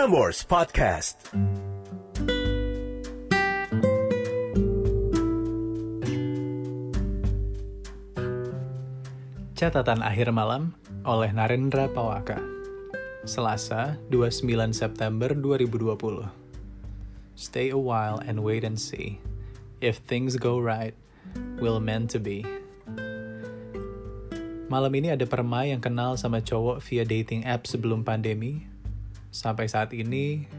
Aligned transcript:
Prambors 0.00 0.48
Podcast. 0.48 1.28
Catatan 9.52 10.00
akhir 10.00 10.32
malam 10.32 10.72
oleh 11.04 11.28
Narendra 11.36 11.84
Pawaka. 11.92 12.40
Selasa, 13.28 14.00
29 14.08 14.72
September 14.72 15.36
2020. 15.36 16.32
Stay 17.36 17.68
a 17.68 17.76
while 17.76 18.24
and 18.24 18.40
wait 18.40 18.64
and 18.64 18.80
see. 18.80 19.20
If 19.84 20.00
things 20.08 20.40
go 20.40 20.64
right, 20.64 20.96
we'll 21.60 21.76
meant 21.76 22.08
to 22.16 22.18
be. 22.24 22.48
Malam 24.72 24.96
ini 24.96 25.12
ada 25.12 25.28
permai 25.28 25.76
yang 25.76 25.84
kenal 25.84 26.16
sama 26.16 26.40
cowok 26.40 26.80
via 26.88 27.04
dating 27.04 27.44
app 27.44 27.68
sebelum 27.68 28.00
pandemi. 28.00 28.69
Sampai 29.30 29.70
saat 29.70 29.94
ini, 29.94 30.50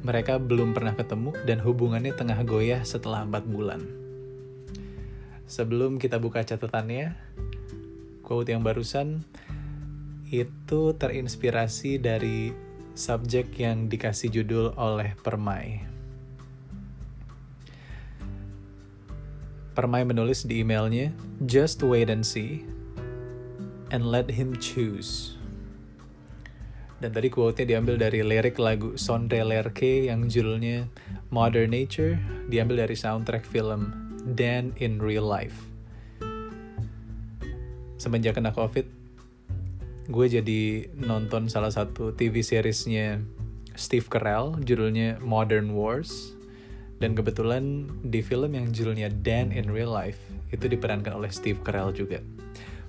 mereka 0.00 0.40
belum 0.40 0.72
pernah 0.72 0.96
ketemu 0.96 1.36
dan 1.44 1.60
hubungannya 1.60 2.16
tengah 2.16 2.40
goyah 2.44 2.80
setelah 2.84 3.24
4 3.24 3.44
bulan. 3.44 3.84
Sebelum 5.44 6.00
kita 6.00 6.16
buka 6.16 6.40
catatannya, 6.40 7.12
quote 8.24 8.48
yang 8.48 8.64
barusan 8.64 9.20
itu 10.32 10.96
terinspirasi 10.96 12.00
dari 12.00 12.56
subjek 12.96 13.52
yang 13.60 13.92
dikasih 13.92 14.32
judul 14.32 14.72
oleh 14.80 15.12
Permai. 15.20 15.84
Permai 19.76 20.06
menulis 20.06 20.46
di 20.48 20.64
emailnya, 20.64 21.12
Just 21.44 21.84
wait 21.84 22.08
and 22.08 22.24
see, 22.24 22.64
and 23.92 24.06
let 24.06 24.30
him 24.30 24.54
choose. 24.56 25.33
Dan 27.02 27.10
tadi 27.10 27.26
quote-nya 27.26 27.66
diambil 27.66 27.98
dari 27.98 28.22
lirik 28.22 28.56
lagu 28.56 28.94
Sondre 28.94 29.42
Lerche 29.42 30.06
yang 30.06 30.30
judulnya 30.30 30.86
Modern 31.34 31.74
Nature, 31.74 32.16
diambil 32.46 32.86
dari 32.86 32.94
soundtrack 32.94 33.42
film 33.42 33.90
Dan 34.22 34.70
in 34.78 35.02
Real 35.02 35.26
Life. 35.26 35.58
Semenjak 37.98 38.38
kena 38.38 38.52
covid 38.54 38.86
gue 40.04 40.26
jadi 40.28 40.92
nonton 41.00 41.48
salah 41.48 41.72
satu 41.72 42.12
TV 42.12 42.44
seriesnya 42.44 43.24
Steve 43.72 44.04
Carell 44.12 44.60
judulnya 44.60 45.18
Modern 45.24 45.72
Wars. 45.72 46.36
Dan 47.02 47.18
kebetulan 47.18 47.90
di 48.06 48.22
film 48.22 48.54
yang 48.54 48.70
judulnya 48.70 49.10
Dan 49.10 49.50
in 49.50 49.66
Real 49.68 49.90
Life 49.90 50.20
itu 50.54 50.70
diperankan 50.70 51.10
oleh 51.10 51.28
Steve 51.28 51.58
Carell 51.60 51.90
juga. 51.90 52.22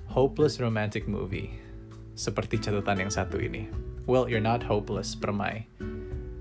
Hopeless 0.08 0.62
romantic 0.62 1.10
movie. 1.10 1.50
Seperti 2.16 2.56
catatan 2.62 3.08
yang 3.08 3.12
satu 3.12 3.36
ini 3.36 3.85
well 4.06 4.30
you're 4.30 4.42
not 4.42 4.62
hopeless 4.62 5.14
permai 5.14 5.66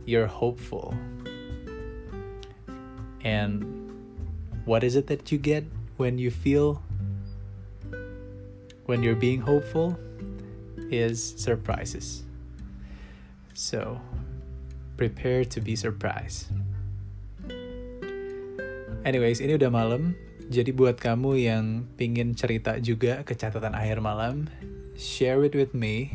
you're 0.06 0.30
hopeful 0.30 0.94
and 3.26 3.66
what 4.66 4.84
is 4.84 4.96
it 4.96 5.08
that 5.08 5.32
you 5.32 5.38
get 5.38 5.66
when 5.98 6.18
you 6.18 6.30
feel 6.30 6.82
when 8.86 9.02
you're 9.02 9.18
being 9.18 9.42
hopeful 9.42 9.98
is 10.92 11.34
surprises. 11.38 12.24
So, 13.54 14.00
prepare 14.98 15.46
to 15.46 15.60
be 15.62 15.76
surprised. 15.76 16.54
Anyways, 19.06 19.42
ini 19.42 19.58
udah 19.58 19.70
malam. 19.70 20.18
Jadi 20.46 20.70
buat 20.70 21.02
kamu 21.02 21.42
yang 21.42 21.66
pingin 21.98 22.38
cerita 22.38 22.78
juga 22.78 23.26
ke 23.26 23.34
catatan 23.34 23.74
akhir 23.74 23.98
malam, 23.98 24.46
share 24.94 25.42
it 25.42 25.58
with 25.58 25.74
me, 25.74 26.14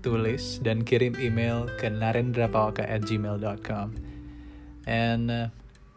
tulis 0.00 0.58
dan 0.64 0.84
kirim 0.84 1.16
email 1.20 1.68
ke 1.76 1.88
narendrapawaka 1.88 2.84
at 2.84 3.04
gmail.com. 3.04 3.96
And 4.88 5.30
uh, 5.30 5.46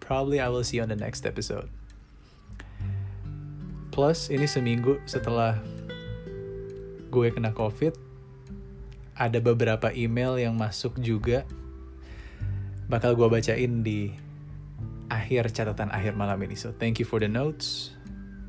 probably 0.03 0.43
I 0.43 0.51
will 0.51 0.63
see 0.63 0.77
you 0.77 0.83
on 0.83 0.91
the 0.91 0.99
next 0.99 1.23
episode. 1.25 1.71
Plus, 3.93 4.27
ini 4.33 4.49
seminggu 4.49 4.99
setelah 5.05 5.61
gue 7.13 7.29
kena 7.29 7.53
covid 7.53 7.93
ada 9.13 9.37
beberapa 9.37 9.93
email 9.93 10.41
yang 10.41 10.57
masuk 10.57 10.97
juga 10.97 11.45
bakal 12.89 13.13
gue 13.13 13.29
bacain 13.29 13.85
di 13.85 14.09
akhir 15.13 15.53
catatan 15.53 15.93
akhir 15.93 16.17
malam 16.17 16.41
ini 16.41 16.57
so 16.57 16.73
thank 16.81 16.97
you 16.97 17.05
for 17.05 17.21
the 17.21 17.29
notes 17.29 17.93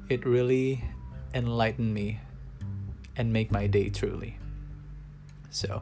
it 0.09 0.25
really 0.25 0.81
enlightened 1.37 1.93
me 1.93 2.17
and 3.21 3.29
make 3.29 3.53
my 3.53 3.69
day 3.69 3.93
truly 3.93 4.41
so 5.55 5.79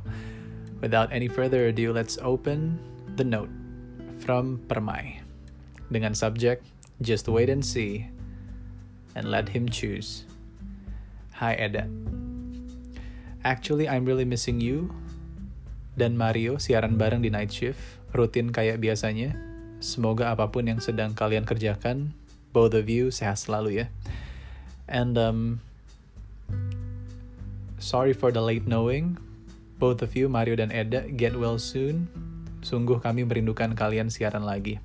without 0.85 1.09
any 1.09 1.27
further 1.27 1.73
ado 1.73 1.97
let's 1.97 2.21
open 2.21 2.77
the 3.17 3.25
note 3.25 3.51
from 4.21 4.61
Permai 4.69 5.25
dengan 5.89 6.13
subjek 6.13 6.61
just 7.01 7.25
wait 7.27 7.49
and 7.49 7.65
see 7.65 8.05
and 9.17 9.33
let 9.33 9.49
him 9.49 9.65
choose 9.65 10.29
Hi 11.41 11.57
Eda 11.57 11.89
Actually, 13.43 13.91
I'm 13.91 14.07
really 14.07 14.23
missing 14.23 14.63
you 14.63 14.95
dan 15.99 16.15
Mario 16.15 16.63
siaran 16.63 16.95
bareng 16.95 17.27
di 17.27 17.31
night 17.31 17.51
shift, 17.51 17.83
rutin 18.15 18.55
kayak 18.55 18.79
biasanya. 18.79 19.35
Semoga 19.83 20.31
apa 20.31 20.47
pun 20.47 20.71
yang 20.71 20.79
sedang 20.79 21.11
kalian 21.11 21.43
kerjakan, 21.43 22.15
both 22.55 22.71
of 22.71 22.87
you 22.87 23.11
sehat 23.11 23.43
selalu 23.43 23.83
ya. 23.83 23.87
And 24.87 25.19
um, 25.19 25.59
sorry 27.83 28.15
for 28.15 28.31
the 28.31 28.39
late 28.39 28.71
knowing. 28.71 29.19
Both 29.83 30.07
of 30.07 30.15
you, 30.15 30.31
Mario 30.31 30.55
dan 30.55 30.71
Eda, 30.71 31.11
get 31.11 31.35
well 31.35 31.59
soon. 31.59 32.07
Sungguh 32.63 33.03
kami 33.03 33.27
merindukan 33.27 33.75
kalian 33.75 34.15
siaran 34.15 34.47
lagi. 34.47 34.79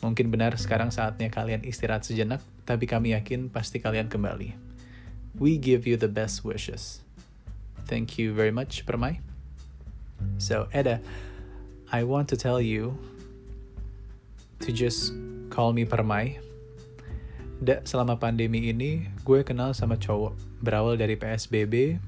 Mungkin 0.00 0.32
benar 0.32 0.56
sekarang 0.56 0.88
saatnya 0.88 1.28
kalian 1.28 1.60
istirahat 1.68 2.08
sejenak, 2.08 2.40
tapi 2.64 2.88
kami 2.88 3.12
yakin 3.12 3.52
pasti 3.52 3.76
kalian 3.76 4.08
kembali. 4.08 4.56
We 5.36 5.60
give 5.60 5.84
you 5.84 6.00
the 6.00 6.08
best 6.08 6.48
wishes. 6.48 7.04
Thank 7.84 8.16
you 8.16 8.32
very 8.32 8.48
much, 8.48 8.88
Permai. 8.88 9.20
So, 10.40 10.64
Eda, 10.72 11.04
I 11.92 12.00
want 12.08 12.32
to 12.32 12.36
tell 12.40 12.56
you 12.56 12.96
to 14.64 14.72
just 14.72 15.12
call 15.52 15.76
me 15.76 15.84
Permai. 15.84 16.40
Da, 17.60 17.84
selama 17.84 18.16
pandemi 18.16 18.72
ini, 18.72 19.12
gue 19.28 19.44
kenal 19.44 19.76
sama 19.76 20.00
cowok 20.00 20.32
berawal 20.64 20.96
dari 20.96 21.20
PSBB. 21.20 22.00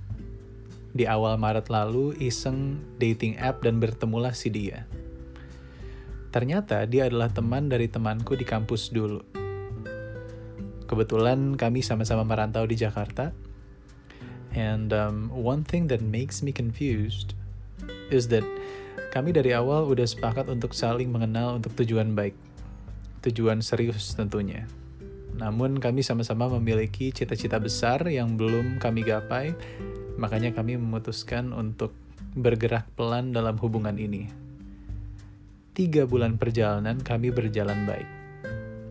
Di 0.94 1.10
awal 1.10 1.34
Maret 1.36 1.68
lalu, 1.74 2.14
iseng 2.22 2.78
dating 3.02 3.34
app 3.42 3.66
dan 3.66 3.82
bertemulah 3.82 4.30
si 4.30 4.48
dia. 4.48 4.86
Ternyata 6.30 6.86
dia 6.86 7.10
adalah 7.10 7.30
teman 7.34 7.66
dari 7.66 7.90
temanku 7.90 8.38
di 8.38 8.46
kampus 8.46 8.94
dulu. 8.94 9.18
Kebetulan 10.86 11.58
kami 11.58 11.82
sama-sama 11.82 12.22
merantau 12.22 12.62
di 12.62 12.78
Jakarta, 12.78 13.34
And 14.54 14.94
um, 14.94 15.34
one 15.34 15.66
thing 15.66 15.90
that 15.90 15.98
makes 15.98 16.38
me 16.38 16.54
confused 16.54 17.34
is 18.14 18.30
that 18.30 18.46
kami 19.10 19.34
dari 19.34 19.50
awal 19.50 19.90
udah 19.90 20.06
sepakat 20.06 20.46
untuk 20.46 20.70
saling 20.70 21.10
mengenal 21.10 21.58
untuk 21.58 21.74
tujuan 21.82 22.14
baik. 22.14 22.38
Tujuan 23.26 23.58
serius 23.66 24.14
tentunya. 24.14 24.70
Namun 25.34 25.82
kami 25.82 26.06
sama-sama 26.06 26.46
memiliki 26.46 27.10
cita-cita 27.10 27.58
besar 27.58 28.06
yang 28.06 28.38
belum 28.38 28.78
kami 28.78 29.02
gapai, 29.02 29.58
makanya 30.20 30.54
kami 30.54 30.78
memutuskan 30.78 31.50
untuk 31.50 31.94
bergerak 32.34 32.86
pelan 32.98 33.34
dalam 33.34 33.58
hubungan 33.58 33.94
ini. 33.98 34.30
Tiga 35.74 36.06
bulan 36.06 36.38
perjalanan 36.38 37.02
kami 37.02 37.34
berjalan 37.34 37.82
baik. 37.86 38.08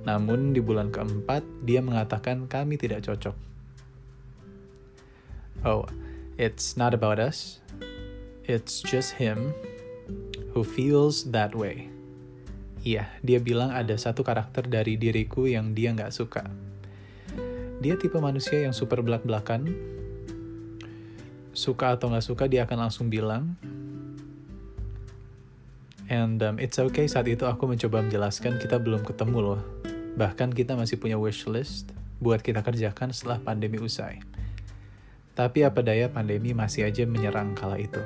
Namun 0.03 0.51
di 0.51 0.59
bulan 0.59 0.91
keempat, 0.91 1.44
dia 1.63 1.79
mengatakan 1.79 2.51
kami 2.51 2.75
tidak 2.75 3.07
cocok 3.07 3.53
oh, 5.63 5.88
it's 6.35 6.75
not 6.75 6.94
about 6.94 7.17
us. 7.17 7.59
It's 8.44 8.83
just 8.83 9.16
him 9.16 9.56
who 10.51 10.68
feels 10.68 11.31
that 11.31 11.56
way. 11.56 11.88
Iya, 12.83 13.07
dia 13.24 13.39
bilang 13.39 13.71
ada 13.71 13.95
satu 13.95 14.27
karakter 14.27 14.68
dari 14.68 15.00
diriku 15.00 15.47
yang 15.47 15.71
dia 15.71 15.95
nggak 15.95 16.12
suka. 16.12 16.44
Dia 17.80 17.95
tipe 17.95 18.19
manusia 18.19 18.68
yang 18.68 18.75
super 18.75 19.00
belak-belakan. 19.00 19.71
Suka 21.53 21.94
atau 21.94 22.09
nggak 22.09 22.25
suka, 22.25 22.50
dia 22.50 22.65
akan 22.65 22.89
langsung 22.89 23.07
bilang. 23.13 23.53
And 26.11 26.41
um, 26.44 26.59
it's 26.59 26.77
okay 26.81 27.07
saat 27.07 27.29
itu 27.31 27.47
aku 27.47 27.69
mencoba 27.69 28.03
menjelaskan 28.03 28.59
kita 28.59 28.81
belum 28.81 29.05
ketemu 29.07 29.38
loh. 29.39 29.61
Bahkan 30.13 30.51
kita 30.51 30.75
masih 30.75 31.00
punya 31.00 31.15
wish 31.15 31.47
list 31.47 31.94
buat 32.19 32.44
kita 32.44 32.61
kerjakan 32.61 33.15
setelah 33.15 33.39
pandemi 33.39 33.79
usai. 33.79 34.19
Tapi 35.33 35.65
apa 35.65 35.81
daya 35.81 36.13
pandemi 36.13 36.53
masih 36.53 36.85
aja 36.85 37.09
menyerang 37.09 37.57
kala 37.57 37.81
itu. 37.81 38.01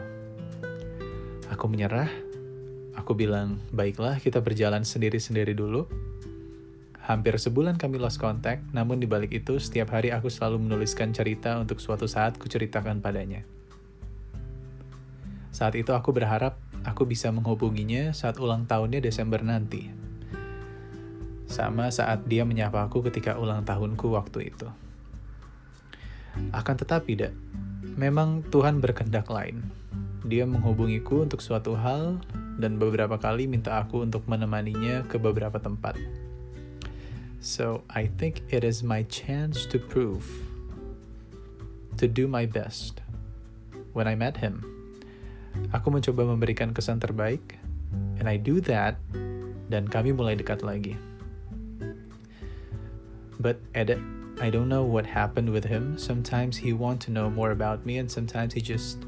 Aku 1.52 1.68
menyerah. 1.68 2.08
Aku 2.96 3.14
bilang, 3.14 3.60
baiklah 3.72 4.18
kita 4.18 4.40
berjalan 4.40 4.88
sendiri-sendiri 4.88 5.52
dulu. 5.52 5.86
Hampir 7.08 7.40
sebulan 7.40 7.80
kami 7.80 8.04
lost 8.04 8.20
contact, 8.20 8.68
namun 8.76 9.00
di 9.00 9.08
balik 9.08 9.32
itu 9.32 9.56
setiap 9.64 9.96
hari 9.96 10.12
aku 10.12 10.28
selalu 10.28 10.68
menuliskan 10.68 11.16
cerita 11.16 11.56
untuk 11.56 11.80
suatu 11.80 12.04
saat 12.04 12.36
kuceritakan 12.36 13.00
padanya. 13.00 13.48
Saat 15.56 15.80
itu 15.80 15.96
aku 15.96 16.12
berharap 16.12 16.60
aku 16.84 17.08
bisa 17.08 17.32
menghubunginya 17.32 18.12
saat 18.12 18.36
ulang 18.44 18.68
tahunnya 18.68 19.00
Desember 19.00 19.40
nanti. 19.40 19.88
Sama 21.48 21.88
saat 21.96 22.28
dia 22.28 22.44
menyapa 22.44 22.84
aku 22.84 23.00
ketika 23.08 23.40
ulang 23.40 23.64
tahunku 23.64 24.12
waktu 24.12 24.52
itu. 24.52 24.68
Akan 26.52 26.76
tetapi, 26.76 27.12
dak, 27.16 27.32
memang 27.96 28.44
Tuhan 28.52 28.84
berkehendak 28.84 29.32
lain. 29.32 29.64
Dia 30.28 30.44
menghubungiku 30.44 31.24
untuk 31.24 31.40
suatu 31.40 31.72
hal 31.72 32.20
dan 32.60 32.76
beberapa 32.76 33.16
kali 33.16 33.48
minta 33.48 33.80
aku 33.80 34.04
untuk 34.04 34.28
menemaninya 34.28 35.08
ke 35.08 35.16
beberapa 35.16 35.56
tempat. 35.56 35.96
So, 37.48 37.88
I 37.88 38.12
think 38.20 38.44
it 38.52 38.68
is 38.68 38.84
my 38.84 39.08
chance 39.08 39.64
to 39.72 39.80
prove, 39.80 40.28
to 41.96 42.04
do 42.04 42.28
my 42.28 42.44
best. 42.44 43.00
When 43.96 44.04
I 44.04 44.20
met 44.20 44.44
him, 44.44 44.68
Aku 45.72 45.88
mencoba 45.88 46.28
memberikan 46.28 46.76
kesan 46.76 47.00
terbaik, 47.00 47.56
and 48.20 48.28
I 48.28 48.36
do 48.36 48.60
that, 48.68 49.00
dan 49.72 49.88
kami 49.88 50.12
mulai 50.12 50.36
dekat 50.36 50.64
lagi. 50.64 51.00
But 53.40 53.64
Ed, 53.72 53.96
I 54.44 54.52
don't 54.52 54.70
know 54.70 54.84
what 54.84 55.08
happened 55.08 55.50
with 55.50 55.66
him. 55.66 55.96
Sometimes 55.96 56.60
he 56.60 56.74
want 56.74 57.00
to 57.08 57.16
know 57.16 57.30
more 57.30 57.56
about 57.56 57.88
me, 57.88 57.96
and 57.96 58.10
sometimes 58.10 58.54
he 58.54 58.62
just 58.62 59.02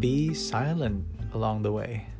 be 0.00 0.34
silent 0.34 1.04
along 1.36 1.62
the 1.62 1.72
way. 1.72 2.11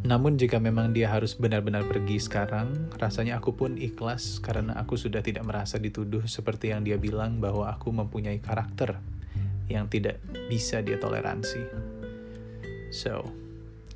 Namun 0.00 0.40
jika 0.40 0.56
memang 0.56 0.96
dia 0.96 1.12
harus 1.12 1.36
benar-benar 1.36 1.84
pergi 1.84 2.16
sekarang, 2.16 2.88
rasanya 2.96 3.36
aku 3.36 3.52
pun 3.52 3.76
ikhlas 3.76 4.40
karena 4.40 4.72
aku 4.80 4.96
sudah 4.96 5.20
tidak 5.20 5.44
merasa 5.44 5.76
dituduh 5.76 6.24
seperti 6.24 6.72
yang 6.72 6.80
dia 6.80 6.96
bilang 6.96 7.36
bahwa 7.36 7.68
aku 7.68 7.92
mempunyai 7.92 8.40
karakter 8.40 8.96
yang 9.68 9.86
tidak 9.92 10.16
bisa 10.48 10.80
dia 10.80 10.96
toleransi. 10.96 11.62
So, 12.90 13.28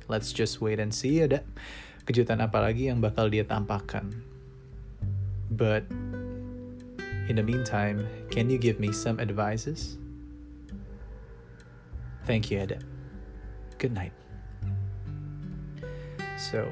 let's 0.05 0.29
just 0.29 0.61
wait 0.61 0.77
and 0.77 0.93
see 0.93 1.25
ada 1.25 1.41
kejutan 2.05 2.39
apa 2.39 2.61
lagi 2.61 2.87
yang 2.87 3.01
bakal 3.01 3.27
dia 3.27 3.43
tampakkan. 3.43 4.13
But 5.49 5.89
in 7.25 7.35
the 7.35 7.45
meantime, 7.45 8.05
can 8.29 8.47
you 8.53 8.61
give 8.61 8.77
me 8.77 8.93
some 8.93 9.17
advices? 9.17 9.97
Thank 12.25 12.49
you, 12.49 12.61
Ada. 12.61 12.81
Good 13.77 13.93
night. 13.93 14.24
So, 16.35 16.67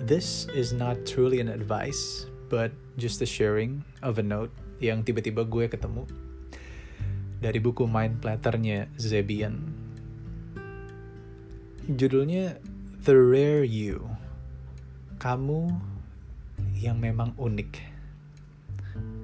this 0.00 0.48
is 0.56 0.72
not 0.72 1.04
truly 1.04 1.44
an 1.44 1.52
advice, 1.52 2.24
but 2.48 2.72
just 2.96 3.20
a 3.20 3.28
sharing 3.28 3.84
of 4.00 4.16
a 4.16 4.24
note 4.24 4.52
yang 4.80 5.04
tiba-tiba 5.04 5.44
gue 5.44 5.68
ketemu 5.68 6.08
dari 7.44 7.60
buku 7.60 7.84
Mind 7.84 8.24
Platternya 8.24 8.88
Zebian. 8.96 9.68
Judulnya 11.92 12.56
The 13.04 13.18
Rare 13.18 13.68
You. 13.68 14.06
Kamu 15.20 15.76
yang 16.78 16.96
memang 16.96 17.36
unik. 17.36 17.84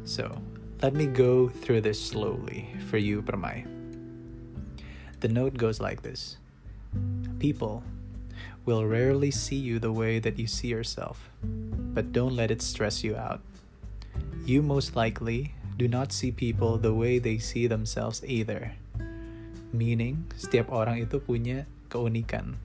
So, 0.05 0.37
let 0.85 0.93
me 0.93 1.09
go 1.09 1.49
through 1.49 1.81
this 1.81 1.97
slowly 1.97 2.77
for 2.93 3.01
you, 3.01 3.25
Permai. 3.25 3.65
The 5.25 5.33
note 5.33 5.57
goes 5.59 5.81
like 5.81 6.03
this 6.03 6.39
People 7.43 7.83
will 8.69 8.85
rarely 8.85 9.33
see 9.33 9.57
you 9.57 9.81
the 9.81 9.97
way 9.97 10.21
that 10.21 10.37
you 10.37 10.45
see 10.45 10.69
yourself, 10.69 11.33
but 11.97 12.13
don't 12.13 12.37
let 12.37 12.53
it 12.53 12.61
stress 12.61 13.01
you 13.01 13.17
out. 13.17 13.41
You 14.45 14.61
most 14.61 14.93
likely 14.93 15.57
do 15.81 15.89
not 15.89 16.13
see 16.13 16.29
people 16.29 16.77
the 16.77 16.93
way 16.93 17.17
they 17.17 17.41
see 17.41 17.65
themselves 17.65 18.21
either. 18.29 18.77
Meaning, 19.73 20.29
setiap 20.37 20.69
orang 20.69 21.01
itu 21.01 21.17
punya 21.17 21.65
keunikan. 21.89 22.61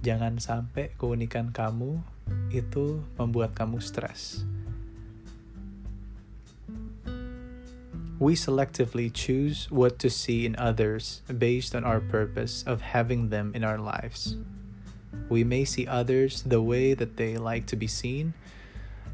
Jangan 0.00 0.40
sampai 0.40 0.96
keunikan 0.96 1.52
kamu 1.52 2.00
itu 2.48 3.04
membuat 3.20 3.52
kamu 3.52 3.84
stres. 3.84 4.48
We 8.16 8.32
selectively 8.32 9.12
choose 9.12 9.68
what 9.68 10.00
to 10.00 10.08
see 10.08 10.48
in 10.48 10.56
others 10.56 11.20
based 11.28 11.76
on 11.76 11.84
our 11.84 12.00
purpose 12.00 12.64
of 12.64 12.96
having 12.96 13.28
them 13.28 13.52
in 13.52 13.60
our 13.60 13.76
lives. 13.76 14.40
We 15.30 15.46
may 15.46 15.62
see 15.62 15.86
others 15.86 16.42
the 16.42 16.58
way 16.58 16.92
that 16.98 17.14
they 17.14 17.38
like 17.38 17.70
to 17.70 17.78
be 17.78 17.86
seen, 17.86 18.34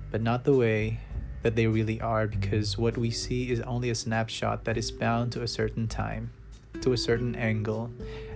but 0.09 0.25
not 0.25 0.49
the 0.49 0.57
way 0.57 1.05
that 1.45 1.55
they 1.55 1.69
really 1.69 2.01
are 2.01 2.27
because 2.27 2.81
what 2.81 2.97
we 2.97 3.13
see 3.13 3.53
is 3.53 3.61
only 3.69 3.93
a 3.93 3.95
snapshot 3.95 4.65
that 4.65 4.81
is 4.81 4.91
bound 4.91 5.31
to 5.37 5.45
a 5.45 5.47
certain 5.47 5.87
time, 5.87 6.33
to 6.81 6.97
a 6.97 6.99
certain 6.99 7.37
angle, 7.37 7.93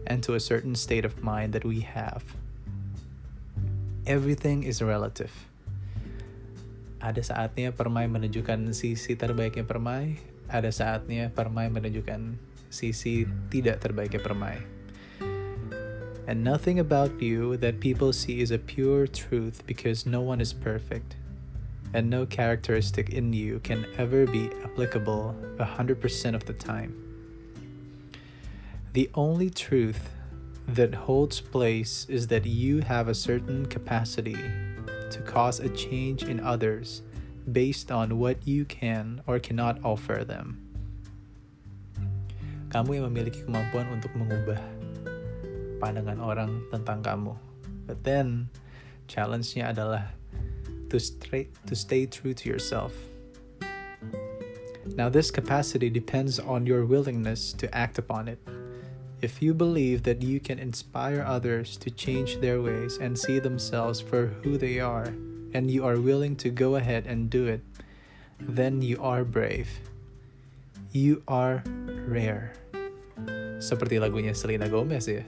and 0.06 0.22
to 0.22 0.36
a 0.36 0.40
certain 0.44 0.76
state 0.76 1.08
of 1.08 1.24
mind 1.24 1.56
that 1.56 1.64
we 1.64 1.80
have. 1.80 2.22
Everything 4.04 4.62
is 4.62 4.84
relative. 4.84 5.32
Ada 7.00 7.24
saatnya 7.24 7.72
permai 7.72 8.12
menunjukkan 8.12 8.76
sisi 8.76 9.16
terbaiknya 9.16 9.64
permai, 9.64 10.20
ada 10.52 10.68
saatnya 10.68 11.32
permai 11.32 11.72
menunjukkan 11.72 12.36
sisi 12.68 13.24
tidak 13.48 13.80
terbaiknya 13.80 14.20
permai. 14.20 14.79
And 16.30 16.44
nothing 16.44 16.78
about 16.78 17.20
you 17.20 17.56
that 17.56 17.80
people 17.80 18.12
see 18.12 18.38
is 18.40 18.52
a 18.52 18.58
pure 18.62 19.08
truth 19.08 19.66
because 19.66 20.06
no 20.06 20.20
one 20.20 20.40
is 20.40 20.52
perfect 20.52 21.16
and 21.92 22.08
no 22.08 22.24
characteristic 22.24 23.10
in 23.10 23.32
you 23.32 23.58
can 23.58 23.84
ever 23.98 24.28
be 24.28 24.46
applicable 24.62 25.34
100% 25.58 26.34
of 26.36 26.46
the 26.46 26.52
time. 26.52 26.94
The 28.92 29.10
only 29.16 29.50
truth 29.50 30.10
that 30.68 30.94
holds 30.94 31.40
place 31.40 32.06
is 32.08 32.28
that 32.28 32.46
you 32.46 32.78
have 32.78 33.08
a 33.08 33.14
certain 33.18 33.66
capacity 33.66 34.38
to 35.10 35.18
cause 35.26 35.58
a 35.58 35.68
change 35.70 36.22
in 36.22 36.38
others 36.38 37.02
based 37.50 37.90
on 37.90 38.20
what 38.20 38.46
you 38.46 38.64
can 38.66 39.20
or 39.26 39.40
cannot 39.40 39.82
offer 39.82 40.22
them. 40.22 40.62
Kamu 42.70 43.02
yang 43.02 43.10
memiliki 43.10 43.42
kemampuan 43.42 43.90
untuk 43.90 44.14
mengubah 44.14 44.79
pandangan 45.80 46.20
orang 46.20 46.68
tentang 46.68 47.00
kamu. 47.00 47.32
But 47.88 48.04
then, 48.04 48.52
challenge-nya 49.08 49.72
adalah 49.72 50.12
to 50.92 51.00
stay, 51.00 51.48
to 51.66 51.74
stay 51.74 52.04
true 52.04 52.36
to 52.36 52.44
yourself. 52.46 52.92
Now, 54.94 55.08
this 55.08 55.32
capacity 55.32 55.88
depends 55.88 56.38
on 56.38 56.68
your 56.68 56.84
willingness 56.84 57.56
to 57.56 57.66
act 57.72 57.96
upon 57.96 58.28
it. 58.28 58.38
If 59.20 59.42
you 59.42 59.52
believe 59.52 60.04
that 60.04 60.22
you 60.22 60.40
can 60.40 60.58
inspire 60.58 61.20
others 61.20 61.76
to 61.84 61.90
change 61.92 62.40
their 62.40 62.60
ways 62.60 62.96
and 62.96 63.18
see 63.18 63.38
themselves 63.38 64.00
for 64.00 64.32
who 64.42 64.56
they 64.56 64.80
are, 64.80 65.12
and 65.52 65.70
you 65.70 65.84
are 65.84 66.00
willing 66.00 66.36
to 66.40 66.48
go 66.48 66.76
ahead 66.76 67.06
and 67.06 67.28
do 67.28 67.46
it, 67.46 67.60
then 68.40 68.80
you 68.82 68.96
are 69.02 69.24
brave. 69.24 69.68
You 70.90 71.22
are 71.28 71.62
rare. 72.08 72.56
Seperti 73.60 74.00
lagunya 74.00 74.34
Selena 74.34 74.66
Gomez 74.66 75.06
ya. 75.06 75.22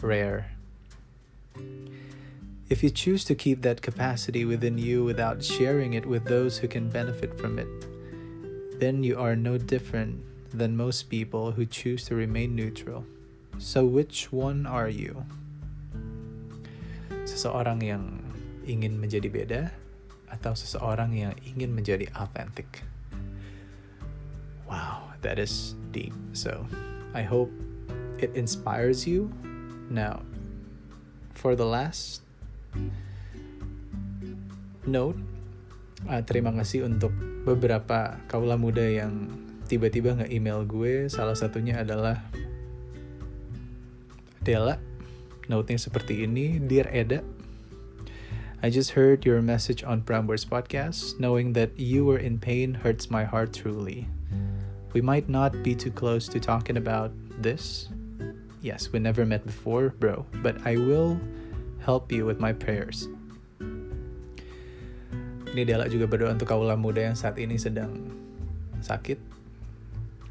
Rare. 0.00 0.52
If 2.68 2.82
you 2.82 2.90
choose 2.90 3.24
to 3.24 3.34
keep 3.34 3.62
that 3.62 3.80
capacity 3.80 4.44
within 4.44 4.76
you 4.76 5.04
without 5.04 5.42
sharing 5.42 5.94
it 5.94 6.04
with 6.04 6.26
those 6.26 6.58
who 6.58 6.68
can 6.68 6.90
benefit 6.90 7.38
from 7.38 7.58
it, 7.58 7.68
then 8.80 9.02
you 9.02 9.16
are 9.18 9.36
no 9.36 9.56
different 9.56 10.20
than 10.52 10.76
most 10.76 11.08
people 11.08 11.52
who 11.52 11.64
choose 11.64 12.04
to 12.06 12.14
remain 12.14 12.54
neutral. 12.54 13.04
So, 13.58 13.86
which 13.86 14.32
one 14.32 14.66
are 14.66 14.90
you? 14.90 15.24
Seseorang 17.24 17.80
yang 17.80 18.20
ingin 18.68 19.00
menjadi 19.00 19.32
beda 19.32 19.62
atau 20.28 20.52
seseorang 20.52 21.16
yang 21.16 21.32
ingin 21.48 21.72
menjadi 21.72 22.10
authentic? 22.18 22.84
Wow, 24.68 25.14
that 25.22 25.38
is 25.40 25.72
deep. 25.94 26.12
So, 26.36 26.66
I 27.16 27.22
hope 27.22 27.48
it 28.20 28.34
inspires 28.36 29.06
you. 29.06 29.32
Now, 29.86 30.26
for 31.34 31.54
the 31.54 31.66
last 31.66 32.22
Note, 34.86 35.18
uh, 36.06 36.22
terima 36.22 36.54
kasih 36.54 36.86
untuk 36.86 37.10
beberapa 37.42 38.22
kaula 38.30 38.54
muda 38.54 38.86
yang 38.86 39.34
tiba-tiba 39.66 40.14
nge-email 40.22 40.62
gue. 40.62 41.10
Salah 41.10 41.34
satunya 41.34 41.82
adalah 41.82 42.22
Dela. 44.46 44.78
Note-nya 45.50 45.78
seperti 45.78 46.22
ini, 46.22 46.62
Dear 46.62 46.86
Eda, 46.94 47.22
I 48.62 48.70
just 48.70 48.94
heard 48.94 49.26
your 49.26 49.42
message 49.42 49.82
on 49.82 50.02
Prambors 50.02 50.46
podcast. 50.46 51.18
Knowing 51.18 51.54
that 51.54 51.74
you 51.78 52.06
were 52.06 52.18
in 52.18 52.38
pain 52.38 52.74
hurts 52.82 53.10
my 53.10 53.26
heart 53.26 53.54
truly. 53.54 54.06
We 54.94 55.02
might 55.02 55.28
not 55.28 55.66
be 55.66 55.74
too 55.74 55.90
close 55.90 56.26
to 56.30 56.38
talking 56.38 56.78
about 56.78 57.10
this. 57.42 57.90
Yes, 58.66 58.90
we 58.90 58.98
never 58.98 59.22
met 59.22 59.46
before, 59.46 59.94
bro, 59.94 60.26
but 60.42 60.58
I 60.66 60.74
will 60.74 61.22
help 61.78 62.10
you 62.10 62.26
with 62.26 62.42
my 62.42 62.50
prayers. 62.50 63.06
Ini 65.54 65.62
Dela 65.62 65.86
juga 65.86 66.10
berdoa 66.10 66.34
untuk 66.34 66.50
kaula 66.50 66.74
muda 66.74 67.06
yang 67.06 67.14
saat 67.14 67.38
ini 67.38 67.54
sedang 67.62 68.10
sakit 68.82 69.22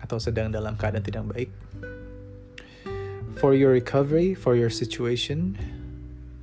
atau 0.04 0.20
sedang 0.20 0.52
dalam 0.52 0.76
keadaan 0.76 1.00
tidak 1.08 1.24
baik. 1.32 1.50
For 3.40 3.56
your 3.56 3.72
recovery, 3.72 4.36
for 4.36 4.60
your 4.60 4.68
situation, 4.68 5.56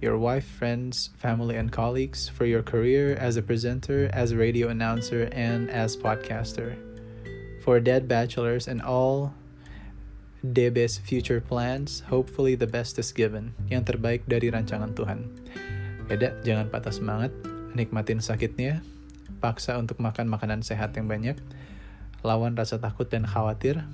your 0.01 0.17
wife, 0.17 0.49
friends, 0.49 1.13
family, 1.21 1.61
and 1.61 1.69
colleagues, 1.69 2.25
for 2.25 2.49
your 2.49 2.65
career 2.65 3.13
as 3.21 3.37
a 3.37 3.45
presenter, 3.45 4.09
as 4.17 4.33
a 4.33 4.41
radio 4.41 4.73
announcer, 4.73 5.29
and 5.29 5.69
as 5.69 5.93
podcaster. 5.93 6.73
For 7.61 7.85
dead 7.85 8.09
bachelors 8.09 8.65
and 8.65 8.81
all 8.81 9.37
DB's 10.43 10.99
future 10.99 11.39
plans, 11.39 12.03
hopefully 12.11 12.59
the 12.59 12.67
best 12.67 12.99
is 12.99 13.15
given. 13.15 13.55
Yang 13.71 13.95
terbaik 13.95 14.27
dari 14.27 14.51
rancangan 14.51 14.91
Tuhan. 14.91 15.31
Beda, 16.11 16.35
jangan 16.43 16.67
patah 16.67 16.91
semangat, 16.91 17.31
nikmatin 17.79 18.19
sakitnya, 18.19 18.83
paksa 19.39 19.79
untuk 19.79 20.03
makan 20.03 20.27
makanan 20.27 20.67
sehat 20.67 20.99
yang 20.99 21.07
banyak, 21.07 21.39
lawan 22.27 22.59
rasa 22.59 22.83
takut 22.83 23.07
dan 23.07 23.23
khawatir. 23.23 23.87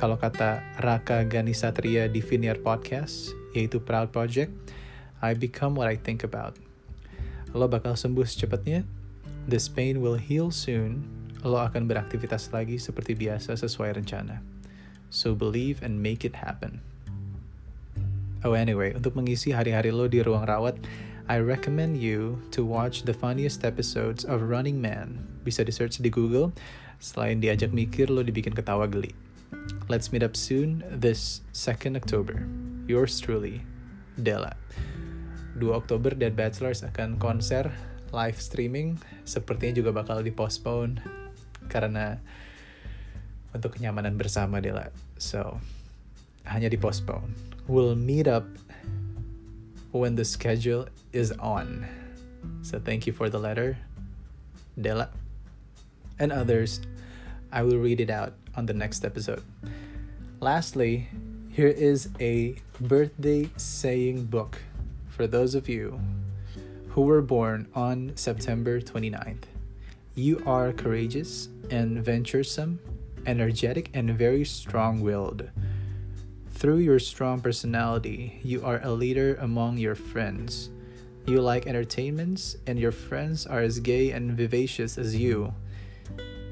Kalau 0.00 0.16
kata 0.16 0.64
Raka 0.80 1.28
Ganisatria 1.28 2.08
di 2.08 2.24
Vineyard 2.24 2.64
Podcast, 2.64 3.36
yaitu 3.52 3.76
Proud 3.76 4.08
Project, 4.08 4.56
I 5.20 5.36
become 5.36 5.76
what 5.76 5.84
I 5.84 6.00
think 6.00 6.24
about. 6.24 6.56
Lo 7.52 7.68
bakal 7.68 7.92
sembuh 7.92 8.24
secepatnya, 8.24 8.88
this 9.44 9.68
pain 9.68 10.00
will 10.00 10.16
heal 10.16 10.48
soon, 10.48 11.04
lo 11.44 11.60
akan 11.60 11.84
beraktivitas 11.84 12.48
lagi 12.56 12.80
seperti 12.80 13.12
biasa 13.12 13.52
sesuai 13.52 14.00
rencana. 14.00 14.59
So 15.10 15.34
believe 15.34 15.82
and 15.82 15.98
make 15.98 16.22
it 16.22 16.38
happen. 16.38 16.80
Oh 18.40 18.56
anyway, 18.56 18.96
untuk 18.96 19.18
mengisi 19.18 19.52
hari-hari 19.52 19.92
lo 19.92 20.08
di 20.08 20.24
ruang 20.24 20.48
rawat, 20.48 20.80
I 21.28 21.38
recommend 21.38 22.00
you 22.00 22.40
to 22.56 22.64
watch 22.64 23.04
the 23.04 23.12
funniest 23.12 23.62
episodes 23.62 24.24
of 24.24 24.46
Running 24.46 24.80
Man. 24.80 25.20
Bisa 25.44 25.60
di-search 25.66 26.00
di 26.00 26.08
Google. 26.08 26.50
Selain 27.02 27.38
diajak 27.38 27.70
mikir, 27.74 28.08
lo 28.08 28.24
dibikin 28.24 28.56
ketawa 28.56 28.88
geli. 28.88 29.12
Let's 29.90 30.14
meet 30.14 30.22
up 30.24 30.38
soon 30.38 30.86
this 30.88 31.42
2nd 31.52 31.98
October. 31.98 32.46
Yours 32.86 33.18
truly, 33.18 33.66
Della. 34.16 34.56
2 35.58 35.70
Oktober 35.74 36.14
Dead 36.14 36.32
Bachelors 36.32 36.80
akan 36.86 37.20
konser 37.20 37.68
live 38.14 38.38
streaming. 38.38 38.96
Sepertinya 39.28 39.84
juga 39.84 39.90
bakal 39.94 40.24
dipostpone 40.24 41.02
karena 41.68 42.18
untuk 43.54 43.76
kenyamanan 43.76 44.14
bersama 44.16 44.62
Dela. 44.62 44.90
So, 45.18 45.58
hanya 46.46 46.70
di 46.70 46.78
postpone. 46.78 47.34
We'll 47.70 47.94
meet 47.94 48.26
up 48.26 48.46
when 49.92 50.14
the 50.14 50.24
schedule 50.24 50.86
is 51.12 51.32
on. 51.38 51.86
So 52.62 52.78
thank 52.78 53.06
you 53.06 53.12
for 53.12 53.28
the 53.28 53.38
letter, 53.38 53.78
Dela. 54.80 55.10
And 56.18 56.32
others, 56.32 56.80
I 57.52 57.62
will 57.62 57.78
read 57.78 58.00
it 58.00 58.10
out 58.10 58.34
on 58.56 58.66
the 58.66 58.74
next 58.74 59.04
episode. 59.04 59.42
Lastly, 60.40 61.08
here 61.50 61.68
is 61.68 62.08
a 62.20 62.56
birthday 62.80 63.50
saying 63.56 64.26
book 64.26 64.58
for 65.08 65.26
those 65.26 65.54
of 65.54 65.68
you 65.68 66.00
who 66.90 67.02
were 67.02 67.22
born 67.22 67.68
on 67.74 68.12
September 68.16 68.80
29th. 68.80 69.44
You 70.14 70.42
are 70.46 70.72
courageous 70.72 71.48
and 71.70 72.02
venturesome 72.04 72.78
energetic, 73.26 73.90
and 73.94 74.16
very 74.16 74.44
strong 74.44 75.00
willed. 75.00 75.50
Through 76.50 76.78
your 76.78 76.98
strong 76.98 77.40
personality, 77.40 78.40
you 78.42 78.64
are 78.64 78.80
a 78.82 78.92
leader 78.92 79.36
among 79.40 79.78
your 79.78 79.94
friends. 79.94 80.68
You 81.26 81.40
like 81.40 81.66
entertainments, 81.66 82.56
and 82.66 82.78
your 82.78 82.92
friends 82.92 83.46
are 83.46 83.60
as 83.60 83.80
gay 83.80 84.10
and 84.10 84.32
vivacious 84.32 84.98
as 84.98 85.16
you. 85.16 85.54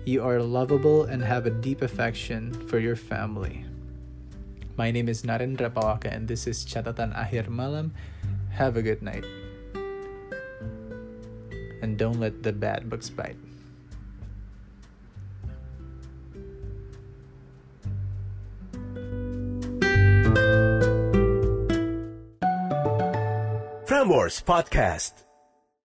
You 0.04 0.24
are 0.24 0.40
lovable 0.40 1.04
and 1.04 1.22
have 1.22 1.44
a 1.44 1.50
deep 1.50 1.82
affection 1.82 2.52
for 2.68 2.78
your 2.78 2.96
family. 2.96 3.66
My 4.76 4.90
name 4.90 5.08
is 5.08 5.22
Narendra 5.22 5.68
Pawaka, 5.68 6.14
and 6.14 6.28
this 6.28 6.46
is 6.46 6.64
Catatan 6.64 7.12
Akhir 7.12 7.48
Malam. 7.48 7.92
Have 8.52 8.76
a 8.76 8.82
good 8.82 9.02
night. 9.02 9.26
And 11.82 11.98
don't 11.98 12.20
let 12.20 12.42
the 12.42 12.52
bad 12.52 12.88
books 12.88 13.10
bite. 13.10 13.47
Prambors 24.18 24.42
Podcast. 24.42 25.27